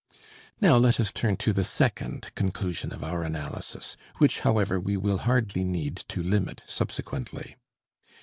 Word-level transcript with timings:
Now 0.59 0.77
let 0.77 0.99
us 0.99 1.11
turn 1.11 1.37
to 1.37 1.53
the 1.53 1.63
second 1.63 2.31
conclusion 2.33 2.91
of 2.91 3.03
our 3.03 3.21
analysis, 3.23 3.97
which 4.17 4.39
however 4.39 4.79
we 4.79 4.97
will 4.97 5.19
hardly 5.29 5.63
need 5.63 5.95
to 6.07 6.23
limit 6.23 6.63
subsequently. 6.65 7.55